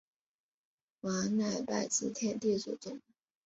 [1.01, 2.99] 王乃拜辞天地祖宗。